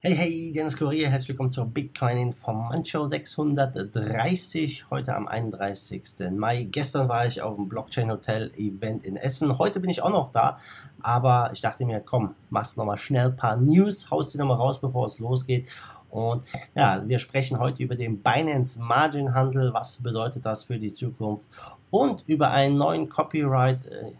Hey, 0.00 0.14
hey, 0.14 0.52
Dennis 0.54 0.76
Kurier, 0.76 1.10
herzlich 1.10 1.30
willkommen 1.30 1.50
zur 1.50 1.64
Bitcoin 1.64 2.18
Informantshow 2.18 3.04
630, 3.04 4.88
heute 4.90 5.12
am 5.16 5.26
31. 5.26 6.30
Mai. 6.30 6.68
Gestern 6.70 7.08
war 7.08 7.26
ich 7.26 7.42
auf 7.42 7.56
dem 7.56 7.68
Blockchain 7.68 8.08
Hotel 8.08 8.52
Event 8.54 9.04
in 9.04 9.16
Essen, 9.16 9.58
heute 9.58 9.80
bin 9.80 9.90
ich 9.90 10.00
auch 10.00 10.10
noch 10.10 10.30
da, 10.30 10.60
aber 11.00 11.50
ich 11.52 11.62
dachte 11.62 11.84
mir, 11.84 11.98
komm, 11.98 12.36
machst 12.48 12.76
nochmal 12.76 12.96
schnell 12.96 13.26
ein 13.26 13.36
paar 13.36 13.56
News, 13.56 14.08
haust 14.08 14.32
die 14.32 14.38
nochmal 14.38 14.58
raus, 14.58 14.80
bevor 14.80 15.06
es 15.06 15.18
losgeht. 15.18 15.68
Und 16.10 16.44
ja, 16.76 17.02
wir 17.04 17.18
sprechen 17.18 17.58
heute 17.58 17.82
über 17.82 17.96
den 17.96 18.22
Binance 18.22 18.80
Margin 18.80 19.34
Handel, 19.34 19.74
was 19.74 19.96
bedeutet 20.00 20.46
das 20.46 20.62
für 20.62 20.78
die 20.78 20.94
Zukunft 20.94 21.48
und 21.90 22.22
über 22.28 22.52
einen 22.52 22.78
neuen 22.78 23.08
Copyright 23.08 23.86
äh, 23.86 24.12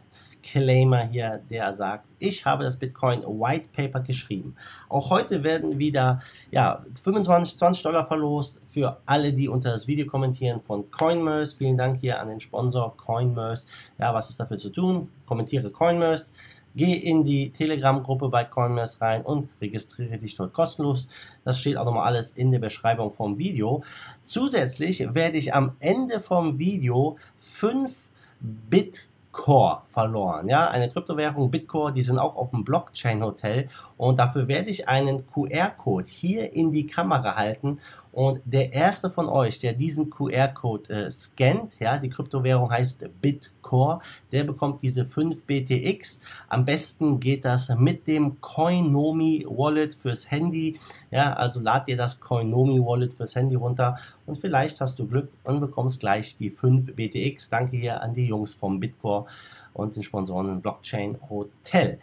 Claimer 0.43 1.07
hier, 1.07 1.41
der 1.51 1.73
sagt, 1.73 2.07
ich 2.19 2.45
habe 2.45 2.65
das 2.65 2.79
Bitcoin 2.79 3.21
White 3.23 3.69
Paper 3.75 4.01
geschrieben. 4.01 4.57
Auch 4.89 5.11
heute 5.11 5.43
werden 5.43 5.79
wieder 5.79 6.21
ja, 6.51 6.83
25, 7.03 7.59
20 7.59 7.83
Dollar 7.83 8.07
verlost 8.07 8.61
für 8.69 9.01
alle, 9.07 9.33
die 9.33 9.49
unter 9.49 9.71
das 9.71 9.87
Video 9.87 10.07
kommentieren 10.07 10.61
von 10.61 10.91
CoinMerse. 10.91 11.57
Vielen 11.57 11.77
Dank 11.77 11.99
hier 11.99 12.21
an 12.21 12.29
den 12.29 12.41
Sponsor 12.41 12.97
CoinMerse. 12.97 13.67
Ja, 13.99 14.15
was 14.15 14.31
ist 14.31 14.41
dafür 14.41 14.59
zu 14.59 14.71
tun? 14.71 15.09
Kommentiere 15.27 15.71
CoinMerse. 15.71 16.33
Geh 16.75 16.95
in 16.95 17.25
die 17.25 17.51
Telegram-Gruppe 17.51 18.29
bei 18.29 18.45
CoinMerse 18.45 19.01
rein 19.01 19.23
und 19.23 19.49
registriere 19.61 20.19
dich 20.19 20.35
dort 20.37 20.53
kostenlos. 20.53 21.09
Das 21.45 21.59
steht 21.59 21.77
auch 21.77 21.85
nochmal 21.85 22.07
alles 22.07 22.31
in 22.33 22.53
der 22.53 22.61
Beschreibung 22.61 23.13
vom 23.13 23.39
Video. 23.39 23.83
Zusätzlich 24.23 25.13
werde 25.15 25.39
ich 25.39 25.55
am 25.55 25.77
Ende 25.81 26.21
vom 26.21 26.59
Video 26.59 27.17
fünf 27.39 28.09
Bitcoin 28.41 29.18
Bitcore 29.39 29.83
verloren. 29.89 30.49
Ja, 30.49 30.69
eine 30.69 30.89
Kryptowährung 30.89 31.51
Bitcore, 31.51 31.93
die 31.93 32.03
sind 32.03 32.19
auch 32.19 32.37
auf 32.37 32.51
dem 32.51 32.65
Blockchain 32.65 33.23
Hotel 33.23 33.69
und 33.97 34.19
dafür 34.19 34.49
werde 34.49 34.71
ich 34.71 34.89
einen 34.89 35.27
QR-Code 35.27 36.09
hier 36.09 36.53
in 36.53 36.73
die 36.73 36.87
Kamera 36.87 37.37
halten 37.37 37.79
und 38.19 38.41
der 38.45 38.73
erste 38.73 39.11
von 39.11 39.29
euch, 39.29 39.61
der 39.61 39.75
diesen 39.75 40.11
QR-Code 40.11 40.93
äh, 40.93 41.09
scannt, 41.09 41.79
ja, 41.79 41.99
die 41.99 42.11
Kryptowährung 42.11 42.69
heißt 42.69 43.09
Bitcore, 43.23 44.01
der 44.33 44.43
bekommt 44.43 44.83
diese 44.83 45.07
5 45.07 45.45
BTX. 45.45 46.23
Am 46.49 46.65
besten 46.65 47.21
geht 47.21 47.45
das 47.45 47.69
mit 47.79 48.09
dem 48.09 48.41
Coinomi 48.41 49.47
Wallet 49.49 49.95
fürs 49.95 50.33
Handy. 50.33 50.81
Ja, 51.13 51.33
also 51.35 51.61
lad 51.61 51.87
dir 51.87 51.97
das 51.97 52.19
Coinomi 52.19 52.81
Wallet 52.81 53.15
fürs 53.15 53.37
Handy 53.37 53.55
runter 53.55 53.97
und 54.27 54.37
vielleicht 54.37 54.81
hast 54.81 54.99
du 54.99 55.07
Glück 55.07 55.29
und 55.45 55.61
bekommst 55.61 56.01
gleich 56.01 56.37
die 56.37 56.51
5 56.51 56.97
BTX. 56.97 57.51
Danke 57.51 57.77
hier 57.77 58.03
an 58.03 58.15
die 58.15 58.27
Jungs 58.27 58.53
vom 58.53 58.81
Bitcore 58.81 59.27
und 59.75 59.95
den 59.95 60.03
Sponsoren 60.03 60.61
Blockchain 60.61 61.19
Hotel. 61.31 62.01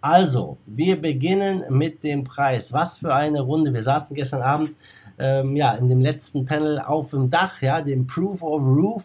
Also, 0.00 0.58
wir 0.66 1.00
beginnen 1.00 1.64
mit 1.70 2.04
dem 2.04 2.24
Preis. 2.24 2.72
Was 2.72 2.98
für 2.98 3.14
eine 3.14 3.40
Runde. 3.40 3.74
Wir 3.74 3.82
saßen 3.82 4.14
gestern 4.14 4.42
Abend 4.42 4.70
ähm, 5.18 5.56
ja, 5.56 5.72
in 5.74 5.88
dem 5.88 6.00
letzten 6.00 6.46
Panel 6.46 6.78
auf 6.78 7.10
dem 7.10 7.30
Dach, 7.30 7.60
ja, 7.62 7.82
dem 7.82 8.06
Proof 8.06 8.42
of 8.42 8.62
Roof. 8.62 9.04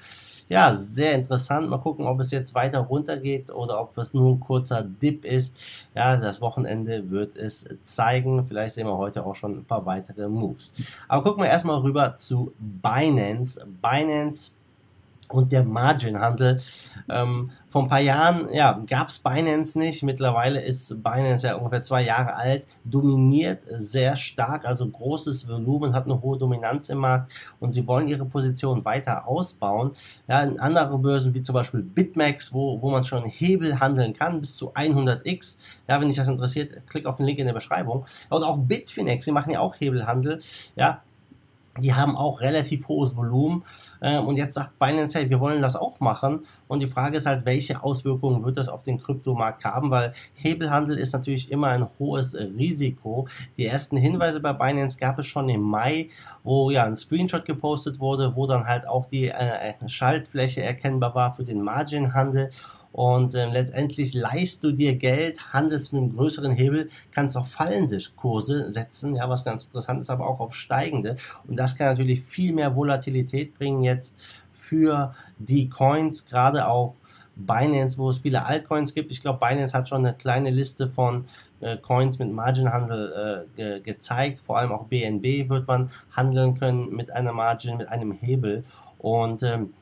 ja, 0.50 0.74
sehr 0.74 1.14
interessant. 1.14 1.70
Mal 1.70 1.78
gucken, 1.78 2.08
ob 2.08 2.20
es 2.20 2.32
jetzt 2.32 2.56
weiter 2.56 2.80
runter 2.80 3.18
geht 3.18 3.52
oder 3.52 3.80
ob 3.80 3.96
es 4.00 4.16
nur 4.16 4.34
ein 4.34 4.40
kurzer 4.40 4.82
Dip 4.82 5.24
ist. 5.24 5.86
Ja, 5.96 6.18
das 6.18 6.42
Wochenende 6.42 7.12
wird 7.12 7.36
es 7.36 7.70
zeigen. 7.84 8.46
Vielleicht 8.48 8.74
sehen 8.74 8.88
wir 8.88 8.98
heute 8.98 9.26
auch 9.26 9.36
schon 9.36 9.60
ein 9.60 9.66
paar 9.66 9.86
weitere 9.86 10.28
Moves. 10.28 10.74
Aber 11.08 11.24
gucken 11.24 11.44
wir 11.44 11.50
erstmal 11.50 11.80
rüber 11.82 12.16
zu 12.18 12.52
Binance. 12.58 13.64
Binance 13.82 14.52
und 15.30 15.52
der 15.52 15.64
Margin-Handel. 15.64 16.58
Ähm, 17.10 17.52
vor 17.70 17.84
ein 17.84 17.88
paar 17.88 18.02
Jahren 18.02 18.52
ja, 18.52 18.82
gab 18.88 19.10
es 19.10 19.20
Binance 19.20 19.78
nicht. 19.78 20.02
Mittlerweile 20.02 20.60
ist 20.60 21.04
Binance 21.04 21.48
ja 21.48 21.56
ungefähr 21.56 21.84
zwei 21.84 22.02
Jahre 22.02 22.34
alt, 22.34 22.66
dominiert 22.84 23.62
sehr 23.68 24.16
stark, 24.16 24.66
also 24.66 24.88
großes 24.90 25.48
Volumen, 25.48 25.94
hat 25.94 26.06
eine 26.06 26.20
hohe 26.20 26.40
Dominanz 26.40 26.90
im 26.90 26.98
Markt 26.98 27.32
und 27.60 27.72
sie 27.72 27.86
wollen 27.86 28.08
ihre 28.08 28.26
Position 28.26 28.84
weiter 28.86 29.28
ausbauen. 29.28 29.92
Ja, 30.28 30.42
in 30.42 30.60
andere 30.60 30.98
Börsen 30.98 31.36
wie 31.36 31.44
zum 31.44 31.54
Beispiel 31.54 31.84
Bitmax, 31.84 32.54
wo, 32.54 32.82
wo 32.82 32.90
man 32.90 33.04
schon 33.04 33.26
Hebel 33.26 33.80
handeln 33.80 34.14
kann, 34.14 34.42
bis 34.42 34.56
zu 34.56 34.74
100x. 34.74 35.60
Ja, 35.88 36.02
wenn 36.02 36.08
dich 36.08 36.18
das 36.18 36.28
interessiert, 36.28 36.88
klick 36.88 37.06
auf 37.06 37.18
den 37.18 37.28
Link 37.28 37.38
in 37.38 37.46
der 37.46 37.54
Beschreibung. 37.54 38.06
Und 38.30 38.44
auch 38.44 38.58
Bitfinex, 38.58 39.26
sie 39.26 39.32
machen 39.32 39.52
ja 39.52 39.60
auch 39.60 39.76
Hebelhandel. 39.80 40.42
Ja, 40.76 41.04
die 41.80 41.94
haben 41.94 42.16
auch 42.16 42.42
relativ 42.42 42.88
hohes 42.88 43.16
Volumen. 43.16 43.64
Ähm, 44.02 44.28
und 44.28 44.38
jetzt 44.38 44.56
sagt 44.56 44.80
Binance, 44.80 45.18
hey, 45.18 45.30
wir 45.30 45.40
wollen 45.40 45.62
das 45.62 45.76
auch 45.76 46.00
machen. 46.00 46.46
Und 46.68 46.82
die 46.82 46.88
Frage 46.88 47.18
ist 47.18 47.26
halt, 47.26 47.46
welche 47.46 47.84
Auswirkungen 47.84 48.44
wird 48.44 48.58
das 48.58 48.70
auf 48.70 48.84
den 48.84 49.00
Kryptomarkt 49.00 49.66
haben? 49.66 49.92
Weil 49.92 50.14
Hebelhandel 50.34 50.98
ist 50.98 51.14
natürlich 51.14 51.52
immer 51.52 51.68
ein 51.68 51.88
hohes 51.98 52.36
Risiko. 52.36 53.28
Die 53.58 53.66
ersten 53.66 53.98
Hinweise 53.98 54.40
bei 54.40 54.54
Binance 54.54 54.98
gab 54.98 55.20
es 55.20 55.26
schon 55.26 55.50
im 55.50 55.62
Mai, 55.62 56.10
wo 56.44 56.72
ja 56.72 56.86
ein 56.86 56.96
Screenshot 56.96 57.46
gepostet 57.46 58.00
wurde, 58.00 58.36
wo 58.36 58.48
dann 58.48 58.66
halt 58.66 58.88
auch 58.88 59.06
die 59.06 59.28
äh, 59.28 59.74
Schaltfläche 59.88 60.62
erkennbar 60.62 61.16
war 61.16 61.34
für 61.34 61.44
den 61.44 61.62
Marginhandel 61.62 62.50
und 62.92 63.36
äh, 63.36 63.46
letztendlich 63.52 64.14
leist 64.14 64.64
du 64.64 64.72
dir 64.72 64.96
Geld, 64.96 65.54
handelst 65.54 65.94
mit 65.94 66.02
einem 66.02 66.14
größeren 66.14 66.52
Hebel, 66.52 66.90
kannst 67.12 67.38
auch 67.38 67.48
fallende 67.48 68.00
Kurse 68.16 68.72
setzen, 68.72 69.16
ja, 69.16 69.30
was 69.30 69.46
ganz 69.46 69.66
interessant 69.66 70.02
ist, 70.02 70.10
aber 70.10 70.28
auch 70.28 70.40
auf 70.40 70.56
steigende. 70.56 71.16
Und 71.48 71.58
das 71.58 71.76
kann 71.76 71.88
natürlich 71.88 72.24
viel 72.24 72.54
mehr 72.54 72.76
Volatilität 72.76 73.54
bringen 73.54 73.84
jetzt 73.84 74.18
für 74.54 75.14
die 75.38 75.70
Coins, 75.70 76.26
gerade 76.26 76.68
auf 76.68 77.00
Binance, 77.36 77.98
wo 77.98 78.10
es 78.10 78.20
viele 78.20 78.46
Altcoins 78.46 78.94
gibt. 78.94 79.12
Ich 79.12 79.22
glaube, 79.22 79.40
Binance 79.40 79.74
hat 79.74 79.88
schon 79.88 80.06
eine 80.06 80.16
kleine 80.16 80.50
Liste 80.50 80.90
von 80.90 81.26
äh, 81.62 81.78
Coins 81.78 82.20
mit 82.20 82.32
Marginhandel 82.32 83.48
äh, 83.56 83.56
ge 83.56 83.80
gezeigt. 83.80 84.44
Vor 84.46 84.58
allem 84.58 84.72
auch 84.72 84.86
BNB 84.86 85.50
wird 85.50 85.68
man 85.68 85.90
handeln 86.12 86.56
können 86.56 86.94
mit 86.96 87.12
einer 87.12 87.32
Margin, 87.32 87.78
mit 87.78 87.88
einem 87.90 88.12
Hebel. 88.12 88.64
Und 88.98 89.44
ähm, 89.44 89.74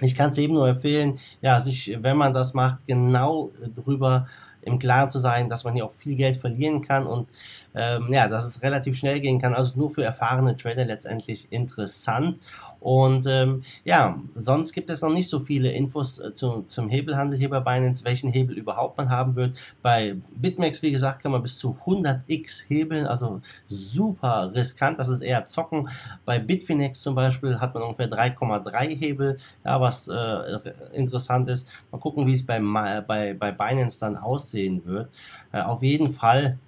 ich 0.00 0.14
kann 0.14 0.30
es 0.30 0.38
eben 0.38 0.54
nur 0.54 0.68
empfehlen, 0.68 1.18
ja, 1.40 1.60
sich, 1.60 1.96
wenn 2.00 2.16
man 2.16 2.34
das 2.34 2.54
macht, 2.54 2.78
genau 2.86 3.52
drüber 3.74 4.26
im 4.64 4.78
Klaren 4.78 5.10
zu 5.10 5.18
sein, 5.18 5.48
dass 5.48 5.64
man 5.64 5.74
hier 5.74 5.84
auch 5.84 5.92
viel 5.92 6.16
Geld 6.16 6.36
verlieren 6.36 6.80
kann 6.80 7.06
und 7.06 7.30
ähm, 7.74 8.08
ja, 8.10 8.28
dass 8.28 8.44
es 8.44 8.62
relativ 8.62 8.96
schnell 8.96 9.20
gehen 9.20 9.40
kann. 9.40 9.54
Also 9.54 9.78
nur 9.78 9.90
für 9.90 10.02
erfahrene 10.02 10.56
Trader 10.56 10.84
letztendlich 10.84 11.52
interessant. 11.52 12.38
Und 12.84 13.24
ähm, 13.26 13.62
ja, 13.86 14.20
sonst 14.34 14.74
gibt 14.74 14.90
es 14.90 15.00
noch 15.00 15.08
nicht 15.08 15.30
so 15.30 15.40
viele 15.40 15.72
Infos 15.72 16.18
äh, 16.18 16.34
zu, 16.34 16.64
zum 16.66 16.90
Hebelhandel 16.90 17.38
hier 17.38 17.48
bei 17.48 17.60
Binance, 17.60 18.04
welchen 18.04 18.30
Hebel 18.30 18.58
überhaupt 18.58 18.98
man 18.98 19.08
haben 19.08 19.36
wird. 19.36 19.56
Bei 19.80 20.16
Bitmax, 20.36 20.82
wie 20.82 20.92
gesagt, 20.92 21.22
kann 21.22 21.32
man 21.32 21.40
bis 21.40 21.56
zu 21.56 21.78
100x 21.86 22.64
hebeln, 22.68 23.06
also 23.06 23.40
super 23.66 24.52
riskant, 24.54 24.98
das 25.00 25.08
ist 25.08 25.22
eher 25.22 25.46
zocken. 25.46 25.88
Bei 26.26 26.38
Bitfinex 26.38 27.00
zum 27.00 27.14
Beispiel 27.14 27.58
hat 27.58 27.72
man 27.72 27.84
ungefähr 27.84 28.10
3,3 28.10 28.98
Hebel, 28.98 29.38
ja, 29.64 29.80
was 29.80 30.08
äh, 30.08 30.72
interessant 30.92 31.48
ist. 31.48 31.66
Mal 31.90 31.96
gucken, 31.96 32.26
wie 32.26 32.34
es 32.34 32.44
bei, 32.44 32.60
bei, 32.60 33.32
bei 33.32 33.50
Binance 33.50 33.98
dann 33.98 34.18
aussehen 34.18 34.84
wird. 34.84 35.08
Äh, 35.52 35.62
auf 35.62 35.82
jeden 35.82 36.12
Fall 36.12 36.58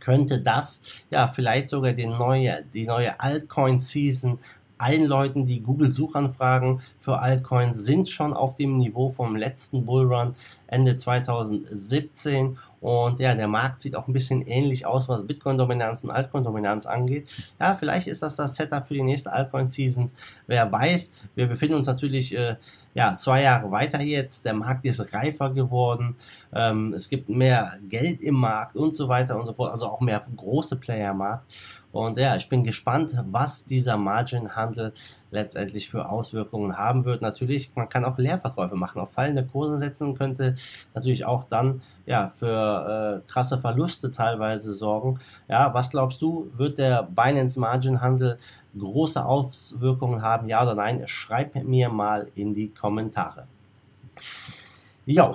könnte 0.00 0.40
das 0.40 0.82
ja 1.10 1.28
vielleicht 1.28 1.68
sogar 1.68 1.92
die 1.92 2.06
neue, 2.06 2.64
die 2.74 2.86
neue 2.86 3.18
Altcoin-Season 3.20 4.38
einläuten. 4.78 5.46
Die 5.46 5.62
Google-Suchanfragen 5.62 6.80
für 7.00 7.18
Altcoins 7.18 7.84
sind 7.84 8.08
schon 8.08 8.32
auf 8.32 8.56
dem 8.56 8.78
Niveau 8.78 9.10
vom 9.10 9.36
letzten 9.36 9.84
Bullrun 9.84 10.34
Ende 10.66 10.96
2017. 10.96 12.58
Und 12.80 13.18
ja, 13.18 13.34
der 13.34 13.48
Markt 13.48 13.82
sieht 13.82 13.96
auch 13.96 14.06
ein 14.06 14.12
bisschen 14.12 14.42
ähnlich 14.42 14.86
aus, 14.86 15.08
was 15.08 15.26
Bitcoin-Dominanz 15.26 16.04
und 16.04 16.10
Altcoin-Dominanz 16.10 16.86
angeht. 16.86 17.30
Ja, 17.58 17.74
vielleicht 17.74 18.06
ist 18.06 18.22
das 18.22 18.36
das 18.36 18.54
Setup 18.54 18.86
für 18.86 18.94
die 18.94 19.02
nächste 19.02 19.32
Altcoin-Seasons. 19.32 20.14
Wer 20.46 20.70
weiß, 20.70 21.12
wir 21.34 21.46
befinden 21.46 21.74
uns 21.74 21.86
natürlich 21.86 22.36
äh, 22.36 22.56
ja, 22.94 23.16
zwei 23.16 23.42
Jahre 23.42 23.70
weiter 23.70 24.00
jetzt. 24.00 24.44
Der 24.44 24.54
Markt 24.54 24.84
ist 24.84 25.12
reifer 25.12 25.50
geworden. 25.50 26.16
Ähm, 26.52 26.92
es 26.92 27.08
gibt 27.08 27.28
mehr 27.28 27.78
Geld 27.88 28.22
im 28.22 28.34
Markt 28.34 28.76
und 28.76 28.94
so 28.94 29.08
weiter 29.08 29.38
und 29.38 29.46
so 29.46 29.52
fort. 29.52 29.72
Also 29.72 29.86
auch 29.86 30.00
mehr 30.00 30.24
große 30.36 30.76
Player 30.76 31.12
im 31.12 31.18
Markt. 31.18 31.52
Und 31.90 32.18
ja, 32.18 32.36
ich 32.36 32.48
bin 32.48 32.64
gespannt, 32.64 33.16
was 33.30 33.64
dieser 33.64 33.96
Margin-Handel 33.96 34.92
letztendlich 35.30 35.88
für 35.88 36.08
Auswirkungen 36.08 36.76
haben 36.76 37.04
wird. 37.04 37.22
Natürlich, 37.22 37.74
man 37.74 37.88
kann 37.88 38.04
auch 38.04 38.18
Leerverkäufe 38.18 38.76
machen, 38.76 39.00
auf 39.00 39.12
fallende 39.12 39.44
Kurse 39.44 39.78
setzen 39.78 40.16
könnte 40.16 40.56
natürlich 40.94 41.24
auch 41.24 41.44
dann 41.44 41.82
ja 42.06 42.28
für 42.28 43.22
äh, 43.24 43.30
krasse 43.30 43.58
Verluste 43.58 44.10
teilweise 44.10 44.72
sorgen. 44.72 45.18
Ja, 45.48 45.72
was 45.74 45.90
glaubst 45.90 46.20
du, 46.22 46.50
wird 46.56 46.78
der 46.78 47.04
Binance 47.04 47.58
Margin 47.58 48.00
Handel 48.00 48.38
große 48.78 49.24
Auswirkungen 49.24 50.22
haben, 50.22 50.48
ja 50.48 50.62
oder 50.62 50.74
nein? 50.74 51.02
Schreib 51.06 51.54
mir 51.64 51.88
mal 51.88 52.28
in 52.34 52.54
die 52.54 52.68
Kommentare. 52.68 53.46
Jo, 55.10 55.34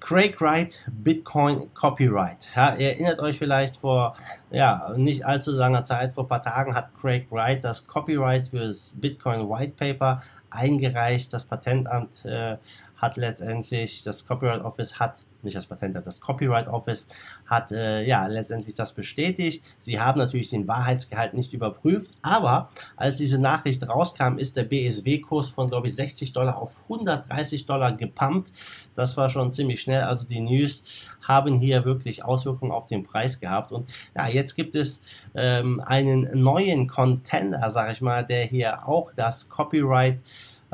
Craig 0.00 0.38
Wright, 0.42 0.84
Bitcoin 1.02 1.72
Copyright. 1.72 2.46
Ja, 2.54 2.74
ihr 2.74 2.90
erinnert 2.90 3.20
euch 3.20 3.38
vielleicht 3.38 3.78
vor 3.78 4.14
ja, 4.50 4.92
nicht 4.98 5.24
allzu 5.24 5.52
langer 5.52 5.82
Zeit, 5.82 6.12
vor 6.12 6.24
ein 6.24 6.28
paar 6.28 6.42
Tagen 6.42 6.74
hat 6.74 6.90
Craig 7.00 7.28
Wright 7.30 7.64
das 7.64 7.86
Copyright 7.86 8.48
für 8.48 8.58
das 8.58 8.92
Bitcoin 8.94 9.48
White 9.48 9.76
Paper 9.78 10.22
eingereicht. 10.50 11.32
Das 11.32 11.46
Patentamt 11.46 12.22
äh, 12.26 12.58
hat 12.96 13.16
letztendlich, 13.16 14.02
das 14.02 14.26
Copyright 14.26 14.62
Office 14.62 14.98
hat 14.98 15.24
nicht 15.44 15.56
das 15.56 15.66
Patent 15.66 15.94
das 16.04 16.20
Copyright 16.20 16.68
Office 16.68 17.06
hat 17.46 17.70
äh, 17.70 18.02
ja 18.04 18.26
letztendlich 18.26 18.74
das 18.74 18.94
bestätigt. 18.94 19.64
Sie 19.78 20.00
haben 20.00 20.18
natürlich 20.18 20.50
den 20.50 20.66
Wahrheitsgehalt 20.66 21.34
nicht 21.34 21.52
überprüft, 21.52 22.10
aber 22.22 22.70
als 22.96 23.18
diese 23.18 23.38
Nachricht 23.38 23.86
rauskam, 23.88 24.38
ist 24.38 24.56
der 24.56 24.64
BSW-Kurs 24.64 25.50
von, 25.50 25.68
glaube 25.68 25.86
ich, 25.86 25.94
60 25.94 26.32
Dollar 26.32 26.56
auf 26.56 26.72
130 26.84 27.66
Dollar 27.66 27.92
gepumpt. 27.92 28.52
Das 28.96 29.16
war 29.16 29.30
schon 29.30 29.52
ziemlich 29.52 29.80
schnell. 29.80 30.02
Also 30.02 30.26
die 30.26 30.40
News 30.40 31.08
haben 31.22 31.58
hier 31.58 31.84
wirklich 31.84 32.24
Auswirkungen 32.24 32.72
auf 32.72 32.86
den 32.86 33.02
Preis 33.02 33.40
gehabt. 33.40 33.72
Und 33.72 33.92
ja, 34.16 34.28
jetzt 34.28 34.54
gibt 34.54 34.74
es 34.74 35.02
ähm, 35.34 35.80
einen 35.80 36.40
neuen 36.40 36.88
Contender, 36.88 37.70
sage 37.70 37.92
ich 37.92 38.00
mal, 38.00 38.24
der 38.24 38.44
hier 38.44 38.88
auch 38.88 39.12
das 39.14 39.48
Copyright 39.48 40.22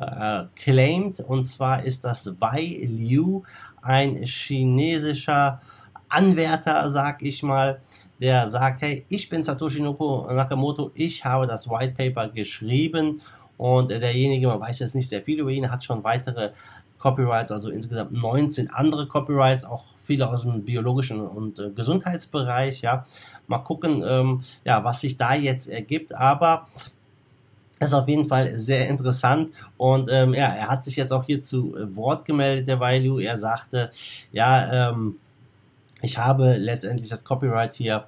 äh. 0.01 1.23
Und 1.23 1.45
zwar 1.45 1.85
ist 1.85 2.05
das 2.05 2.35
Wei 2.41 2.81
Liu 2.83 3.43
ein 3.83 4.23
chinesischer 4.25 5.61
Anwärter, 6.09 6.91
sag 6.91 7.23
ich 7.23 7.43
mal, 7.43 7.81
der 8.21 8.49
sagt, 8.49 8.83
hey, 8.83 9.05
ich 9.09 9.29
bin 9.29 9.43
Satoshi 9.43 9.81
Nakamoto, 9.81 10.91
ich 10.95 11.25
habe 11.25 11.47
das 11.47 11.71
White 11.71 11.95
Paper 11.97 12.29
geschrieben 12.29 13.23
und 13.57 13.91
derjenige, 13.91 14.49
man 14.49 14.61
weiß 14.61 14.81
jetzt 14.81 14.95
nicht 14.95 15.09
sehr 15.09 15.23
viel 15.23 15.39
über 15.39 15.51
ihn, 15.51 15.71
hat 15.71 15.85
schon 15.85 16.05
weitere 16.05 16.51
Copyrights, 16.99 17.53
also 17.53 17.71
insgesamt 17.71 18.13
19 18.13 18.71
andere 18.71 19.07
Copyrights, 19.09 19.65
auch 19.65 19.85
viele 20.05 20.29
aus 20.29 20.43
dem 20.43 20.65
biologischen 20.65 21.21
und 21.21 21.59
äh, 21.59 21.71
Gesundheitsbereich, 21.71 22.83
ja. 22.83 23.07
Mal 23.47 23.59
gucken, 23.59 24.05
ähm, 24.07 24.43
ja, 24.65 24.85
was 24.85 25.01
sich 25.01 25.17
da 25.17 25.35
jetzt 25.35 25.69
ergibt, 25.69 26.15
aber 26.15 26.69
ist 27.81 27.95
auf 27.95 28.09
jeden 28.09 28.29
Fall 28.29 28.59
sehr 28.61 28.89
interessant 28.89 29.55
und 29.79 30.11
ähm, 30.13 30.35
ja, 30.35 30.49
er 30.49 30.69
hat 30.69 30.85
sich 30.85 30.97
jetzt 30.97 31.13
auch 31.13 31.25
hier 31.25 31.41
zu 31.41 31.75
äh, 31.75 31.97
Wort 31.97 32.27
gemeldet, 32.27 32.69
der 32.69 32.79
Wailu. 32.79 33.19
Er 33.19 33.39
sagte, 33.39 33.91
ja, 34.33 34.91
ähm, 34.91 35.17
ich 36.03 36.19
habe 36.19 36.57
letztendlich 36.57 37.09
das 37.09 37.25
Copyright 37.25 37.75
hier 37.75 38.05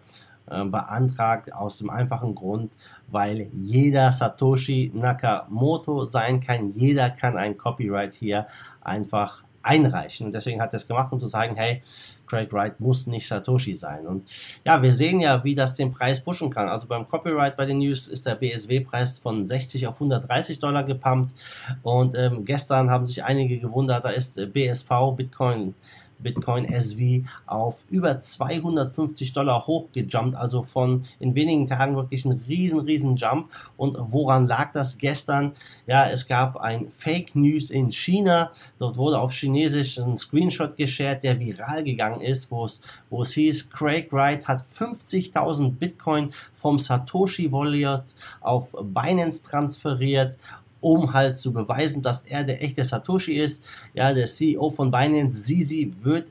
äh, 0.50 0.64
beantragt 0.64 1.54
aus 1.54 1.78
dem 1.78 1.88
einfachen 1.88 2.34
Grund, 2.34 2.74
weil 3.08 3.48
jeder 3.52 4.12
Satoshi 4.12 4.92
Nakamoto 4.94 6.04
sein 6.04 6.40
kann. 6.40 6.74
Jeder 6.74 7.08
kann 7.08 7.38
ein 7.38 7.56
Copyright 7.56 8.12
hier 8.12 8.46
einfach 8.82 9.42
einreichen. 9.62 10.26
Und 10.26 10.32
deswegen 10.32 10.60
hat 10.60 10.72
er 10.72 10.78
es 10.78 10.88
gemacht, 10.88 11.12
um 11.12 11.20
zu 11.20 11.26
sagen, 11.26 11.56
hey, 11.56 11.82
Craig 12.26 12.52
Wright 12.52 12.80
muss 12.80 13.06
nicht 13.06 13.28
Satoshi 13.28 13.74
sein. 13.74 14.06
Und 14.06 14.24
ja, 14.64 14.80
wir 14.80 14.92
sehen 14.92 15.20
ja, 15.20 15.44
wie 15.44 15.54
das 15.54 15.74
den 15.74 15.92
Preis 15.92 16.24
pushen 16.24 16.50
kann. 16.50 16.68
Also 16.68 16.86
beim 16.86 17.06
Copyright 17.06 17.56
bei 17.56 17.66
den 17.66 17.78
News 17.78 18.08
ist 18.08 18.24
der 18.26 18.36
BSW-Preis 18.36 19.18
von 19.18 19.46
60 19.46 19.86
auf 19.86 19.96
130 19.96 20.58
Dollar 20.58 20.84
gepumpt. 20.84 21.34
Und 21.82 22.14
ähm, 22.16 22.42
gestern 22.44 22.90
haben 22.90 23.04
sich 23.04 23.22
einige 23.24 23.58
gewundert, 23.58 24.04
da 24.04 24.10
ist 24.10 24.40
BSV, 24.52 24.88
Bitcoin 25.14 25.74
Bitcoin 26.22 26.64
SV 26.64 27.26
auf 27.46 27.80
über 27.90 28.20
250 28.20 29.32
Dollar 29.32 29.66
hochgejumpt, 29.66 30.34
also 30.34 30.62
von 30.62 31.04
in 31.18 31.34
wenigen 31.34 31.66
Tagen 31.66 31.96
wirklich 31.96 32.24
ein 32.24 32.40
riesen, 32.48 32.80
riesen 32.80 33.16
Jump. 33.16 33.50
Und 33.76 33.96
woran 33.98 34.46
lag 34.46 34.72
das 34.72 34.98
gestern? 34.98 35.52
Ja, 35.86 36.08
es 36.08 36.26
gab 36.26 36.56
ein 36.56 36.90
Fake 36.90 37.34
News 37.34 37.70
in 37.70 37.90
China. 37.90 38.50
Dort 38.78 38.96
wurde 38.96 39.18
auf 39.18 39.32
Chinesisch 39.32 39.98
ein 39.98 40.16
Screenshot 40.16 40.76
geshared, 40.76 41.24
der 41.24 41.38
viral 41.38 41.84
gegangen 41.84 42.20
ist, 42.20 42.50
wo 42.50 42.64
es, 42.64 42.80
wo 43.10 43.22
es 43.22 43.32
hieß, 43.32 43.70
Craig 43.70 44.12
Wright 44.12 44.46
hat 44.48 44.62
50.000 44.62 45.72
Bitcoin 45.72 46.30
vom 46.54 46.78
Satoshi 46.78 47.50
Wallet 47.50 48.04
auf 48.40 48.68
Binance 48.82 49.42
transferiert 49.42 50.38
um 50.82 51.14
halt 51.14 51.36
zu 51.36 51.52
beweisen, 51.52 52.02
dass 52.02 52.22
er 52.22 52.44
der 52.44 52.62
echte 52.62 52.84
Satoshi 52.84 53.34
ist. 53.34 53.64
Ja, 53.94 54.12
der 54.12 54.26
CEO 54.26 54.68
von 54.68 54.90
Binance, 54.90 55.38
Sisi, 55.38 55.92
wird 56.02 56.28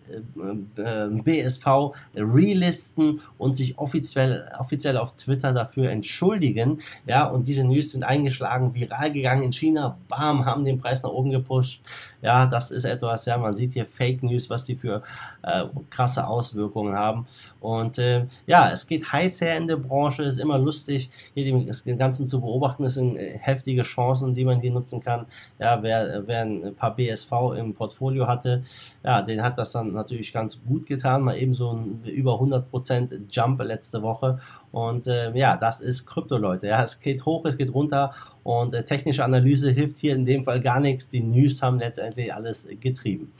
äh, 0.77 0.81
äh, 0.81 1.09
BSV 1.09 1.95
relisten 2.15 3.21
und 3.37 3.55
sich 3.57 3.79
offiziell, 3.79 4.45
offiziell 4.59 4.97
auf 4.97 5.15
Twitter 5.15 5.53
dafür 5.53 5.89
entschuldigen. 5.89 6.79
Ja, 7.07 7.25
und 7.27 7.47
diese 7.47 7.63
News 7.63 7.93
sind 7.93 8.03
eingeschlagen, 8.03 8.75
viral 8.75 9.11
gegangen 9.11 9.43
in 9.43 9.51
China. 9.51 9.97
Bam, 10.09 10.45
haben 10.45 10.65
den 10.65 10.77
Preis 10.79 11.01
nach 11.01 11.09
oben 11.09 11.31
gepusht. 11.31 11.81
Ja, 12.21 12.45
das 12.45 12.71
ist 12.71 12.85
etwas, 12.85 13.25
ja, 13.25 13.37
man 13.37 13.53
sieht 13.53 13.73
hier 13.73 13.85
Fake 13.85 14.23
News, 14.23 14.49
was 14.49 14.65
die 14.65 14.75
für 14.75 15.01
äh, 15.43 15.65
krasse 15.89 16.27
Auswirkungen 16.27 16.95
haben. 16.95 17.25
Und 17.59 17.97
äh, 17.97 18.25
ja, 18.47 18.71
es 18.71 18.87
geht 18.87 19.11
heiß 19.11 19.41
her 19.41 19.57
in 19.57 19.67
der 19.67 19.77
Branche, 19.77 20.23
ist 20.23 20.39
immer 20.39 20.57
lustig, 20.57 21.09
hier 21.33 21.45
den 21.45 21.97
Ganzen 21.97 22.27
zu 22.27 22.41
beobachten. 22.41 22.83
Es 22.83 22.95
sind 22.95 23.17
äh, 23.17 23.37
heftige 23.37 23.83
Chancen, 23.83 24.33
die 24.33 24.45
man 24.45 24.59
hier 24.59 24.71
nutzen 24.71 24.99
kann. 24.99 25.25
Ja, 25.59 25.81
wer, 25.81 26.23
wer 26.27 26.41
ein 26.41 26.75
paar 26.75 26.95
BSV 26.95 27.31
im 27.57 27.73
Portfolio 27.73 28.27
hatte, 28.27 28.63
ja, 29.03 29.21
den 29.21 29.41
hat 29.41 29.57
das 29.57 29.71
dann 29.71 29.93
natürlich 29.93 30.33
ganz 30.33 30.63
gut 30.63 30.85
getan. 30.85 31.23
Mal 31.23 31.37
eben 31.37 31.53
so 31.53 31.71
ein 31.71 32.03
über 32.05 32.33
100% 32.39 33.21
Jump 33.29 33.61
letzte 33.61 34.01
Woche. 34.01 34.39
Und 34.71 35.07
äh, 35.07 35.31
ja, 35.37 35.57
das 35.57 35.81
ist 35.81 36.05
Krypto, 36.05 36.37
Leute. 36.37 36.67
Ja, 36.67 36.83
es 36.83 36.99
geht 36.99 37.25
hoch, 37.25 37.45
es 37.45 37.57
geht 37.57 37.73
runter 37.73 38.11
und 38.43 38.73
äh, 38.73 38.85
technische 38.85 39.23
Analyse 39.23 39.71
hilft 39.71 39.97
hier 39.97 40.15
in 40.15 40.25
dem 40.25 40.43
Fall 40.43 40.61
gar 40.61 40.79
nichts. 40.79 41.09
Die 41.09 41.21
News 41.21 41.61
haben 41.61 41.79
letztendlich 41.79 42.33
alles 42.33 42.67
getrieben. 42.79 43.33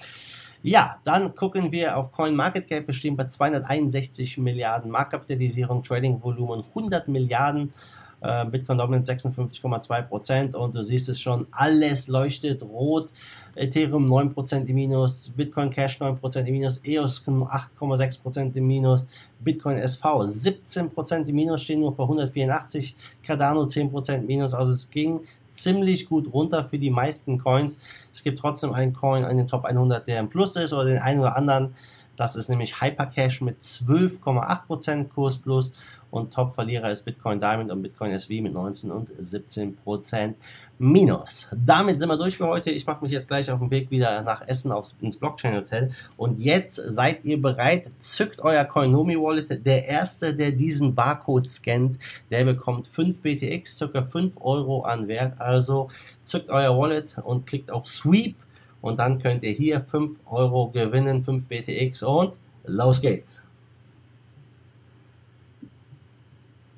Ja, 0.64 0.98
dann 1.06 1.34
gucken 1.36 1.72
wir 1.72 1.98
auf 1.98 2.12
CoinMarketCap. 2.12 2.86
Wir 2.86 2.94
stehen 2.94 3.16
bei 3.16 3.26
261 3.26 4.38
Milliarden 4.38 4.92
Marktkapitalisierung, 4.92 5.82
Trading-Volumen 5.82 6.64
100 6.64 7.08
Milliarden. 7.08 7.74
Äh, 8.22 8.46
Bitcoin 8.46 8.78
Dominant 8.78 9.08
56,2% 9.08 10.56
und 10.56 10.76
du 10.76 10.84
siehst 10.84 11.10
es 11.10 11.20
schon, 11.20 11.48
alles 11.52 12.08
leuchtet 12.08 12.62
rot. 12.64 13.12
Ethereum 13.56 14.08
9% 14.08 14.66
im 14.66 14.76
Minus, 14.76 15.32
Bitcoin 15.36 15.70
Cash 15.70 16.00
9% 16.00 16.46
im 16.46 16.54
Minus, 16.54 16.80
EOS 16.86 17.26
8,6% 17.26 18.56
im 18.56 18.68
Minus, 18.68 19.08
Bitcoin 19.40 19.78
SV 19.78 20.22
17% 20.24 21.28
im 21.28 21.36
Minus, 21.36 21.64
stehen 21.64 21.82
nur 21.82 21.96
bei 21.96 22.04
184, 22.04 22.96
Cardano 23.24 23.64
10% 23.64 24.22
Minus, 24.22 24.54
also 24.54 24.72
es 24.72 24.90
ging 24.90 25.20
ziemlich 25.52 26.08
gut 26.08 26.32
runter 26.32 26.64
für 26.64 26.80
die 26.80 26.90
meisten 26.90 27.38
Coins. 27.38 27.80
Es 28.14 28.24
gibt 28.24 28.40
trotzdem 28.40 28.72
einen 28.72 28.94
Coin 28.94 29.26
den 29.38 29.48
Top 29.48 29.66
100, 29.66 30.08
der 30.08 30.20
im 30.20 30.30
Plus 30.30 30.56
ist 30.56 30.74
oder 30.74 30.86
den 30.86 31.00
einen 31.00 31.20
oder 31.20 31.36
anderen. 31.36 31.74
Das 32.22 32.36
ist 32.36 32.50
nämlich 32.50 32.80
Hypercash 32.80 33.42
mit 33.42 33.64
12,8% 33.64 35.08
Kurs 35.08 35.40
plus 35.40 35.74
und 36.12 36.32
Top-Verlierer 36.32 36.92
ist 36.92 37.04
Bitcoin 37.04 37.40
Diamond 37.42 37.72
und 37.72 37.82
Bitcoin 37.82 38.12
SV 38.12 38.44
mit 38.44 38.54
19 38.54 38.92
und 38.92 39.12
17 39.18 39.76
Prozent 39.78 40.38
minus. 40.78 41.48
Damit 41.66 42.00
sind 42.00 42.10
wir 42.10 42.18
durch 42.18 42.38
für 42.38 42.46
heute. 42.46 42.70
Ich 42.70 42.86
mache 42.86 43.04
mich 43.04 43.12
jetzt 43.12 43.28
gleich 43.28 43.50
auf 43.50 43.58
den 43.58 43.72
Weg 43.72 43.90
wieder 43.90 44.22
nach 44.22 44.48
Essen 44.48 44.72
aufs, 44.72 44.96
ins 45.02 45.18
Blockchain 45.18 45.56
Hotel. 45.56 45.90
Und 46.16 46.40
jetzt 46.40 46.76
seid 46.76 47.26
ihr 47.26 47.42
bereit. 47.42 47.92
Zückt 47.98 48.42
euer 48.42 48.66
Coinomi 48.66 49.16
Wallet. 49.16 49.66
Der 49.66 49.88
erste, 49.88 50.36
der 50.36 50.52
diesen 50.52 50.94
Barcode 50.94 51.50
scannt, 51.50 51.98
der 52.30 52.46
bekommt 52.46 52.86
5 52.86 53.20
BTX, 53.20 53.78
circa 53.78 54.04
5 54.04 54.36
Euro 54.42 54.84
an 54.84 55.08
Wert. 55.08 55.42
Also 55.42 55.88
zückt 56.22 56.52
euer 56.52 56.78
Wallet 56.78 57.18
und 57.24 57.48
klickt 57.48 57.72
auf 57.72 57.88
Sweep. 57.88 58.36
Und 58.82 59.00
dann 59.00 59.20
könnt 59.20 59.44
ihr 59.44 59.52
hier 59.52 59.82
5 59.82 60.20
Euro 60.26 60.70
gewinnen, 60.70 61.24
5 61.24 61.46
BTX 61.46 62.04
und 62.04 62.40
los 62.66 63.02
geht's. 63.02 63.44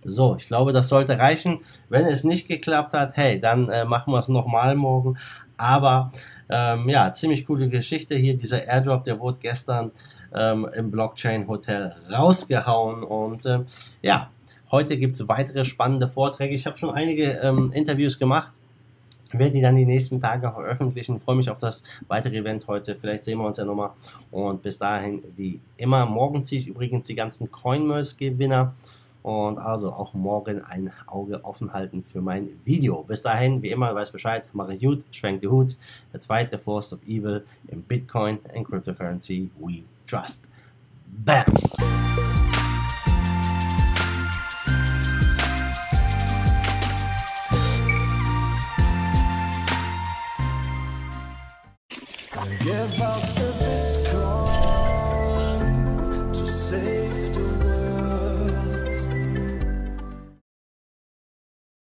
So, 0.05 0.36
ich 0.36 0.48
glaube, 0.48 0.74
das 0.74 0.89
sollte 0.89 1.17
reichen. 1.17 1.60
Wenn 1.89 2.05
es 2.05 2.24
nicht 2.24 2.48
geklappt 2.48 2.93
hat, 2.93 3.15
hey, 3.15 3.39
dann 3.39 3.69
äh, 3.69 3.86
machen 3.86 4.13
wir 4.13 4.19
es 4.19 4.27
nochmal 4.27 4.75
morgen. 4.75 5.17
Aber 5.55 6.12
ähm, 6.50 6.89
ja, 6.89 7.12
ziemlich 7.12 7.45
coole 7.45 7.69
Geschichte 7.69 8.15
hier. 8.15 8.36
Dieser 8.36 8.67
Airdrop, 8.67 9.03
der 9.03 9.19
wurde 9.19 9.38
gestern 9.41 9.91
ähm, 10.36 10.67
im 10.75 10.91
Blockchain 10.91 11.48
Hotel 11.48 11.95
rausgehauen. 12.12 13.03
Und 13.03 13.45
ähm, 13.45 13.65
ja, 14.01 14.29
heute 14.72 14.98
gibt 14.98 15.15
es 15.15 15.27
weitere 15.29 15.63
spannende 15.63 16.10
Vorträge. 16.10 16.53
Ich 16.53 16.65
habe 16.65 16.75
schon 16.75 16.91
einige 16.91 17.39
ähm, 17.41 17.72
Interviews 17.72 18.19
gemacht. 18.19 18.51
Werde 19.33 19.53
die 19.53 19.61
dann 19.61 19.75
die 19.75 19.85
nächsten 19.85 20.21
Tage 20.21 20.51
veröffentlichen. 20.51 21.19
Freue 21.19 21.35
mich 21.35 21.49
auf 21.49 21.57
das 21.57 21.83
weitere 22.07 22.37
Event 22.37 22.67
heute. 22.67 22.95
Vielleicht 22.95 23.25
sehen 23.25 23.39
wir 23.39 23.47
uns 23.47 23.57
ja 23.57 23.65
nochmal. 23.65 23.91
Und 24.31 24.61
bis 24.61 24.77
dahin, 24.77 25.23
wie 25.35 25.59
immer, 25.77 26.05
morgen 26.05 26.45
ziehe 26.45 26.61
ich 26.61 26.67
übrigens 26.67 27.07
die 27.07 27.15
ganzen 27.15 27.51
CoinMers-Gewinner. 27.51 28.73
Und 29.23 29.57
also 29.57 29.93
auch 29.93 30.13
morgen 30.13 30.61
ein 30.61 30.91
Auge 31.07 31.45
offen 31.45 31.71
halten 31.71 32.03
für 32.03 32.21
mein 32.21 32.49
Video. 32.65 33.03
Bis 33.03 33.21
dahin, 33.21 33.61
wie 33.61 33.71
immer, 33.71 33.95
weiß 33.95 34.11
Bescheid, 34.11 34.49
mache 34.51 34.73
ich 34.73 34.81
gut, 34.81 35.05
schwenkt 35.11 35.43
die 35.43 35.47
Hut. 35.47 35.77
Der 36.11 36.19
zweite 36.19 36.59
Force 36.59 36.91
of 36.91 37.01
Evil 37.07 37.45
im 37.69 37.83
Bitcoin 37.83 38.39
and 38.53 38.67
Cryptocurrency 38.67 39.49
we 39.59 39.83
trust. 40.05 40.49
Bam! 41.25 41.45